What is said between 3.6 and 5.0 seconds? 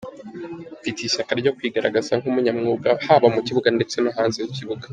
ndetse no hanze y'ikibuga".